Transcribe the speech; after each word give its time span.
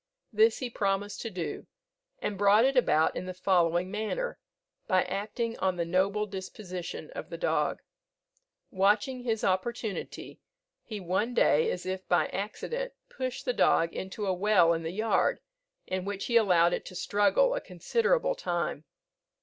This 0.33 0.57
he 0.57 0.67
promised 0.71 1.21
to 1.21 1.29
do, 1.29 1.67
and 2.23 2.35
brought 2.35 2.65
it 2.65 2.75
about 2.75 3.15
in 3.15 3.27
the 3.27 3.35
following 3.35 3.91
manner, 3.91 4.39
by 4.87 5.03
acting 5.03 5.55
on 5.59 5.75
the 5.75 5.85
noble 5.85 6.25
disposition 6.25 7.11
of 7.11 7.29
the 7.29 7.37
dog. 7.37 7.83
Watching 8.71 9.21
his 9.21 9.43
opportunity, 9.43 10.39
he 10.81 10.99
one 10.99 11.35
day, 11.35 11.69
as 11.69 11.85
if 11.85 12.07
by 12.07 12.29
accident, 12.29 12.93
pushed 13.09 13.45
the 13.45 13.53
dog 13.53 13.93
into 13.93 14.25
a 14.25 14.33
well 14.33 14.73
in 14.73 14.81
the 14.81 14.89
yard, 14.89 15.39
in 15.85 16.03
which 16.03 16.25
he 16.25 16.35
allowed 16.35 16.73
it 16.73 16.83
to 16.85 16.95
struggle 16.95 17.53
a 17.53 17.61
considerable 17.61 18.33
time. 18.33 18.85